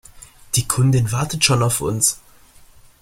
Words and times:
Die 0.55 0.67
Kundin 0.67 1.11
wartet 1.11 1.45
schon 1.45 1.61
auf 1.61 1.79
uns. 1.79 2.19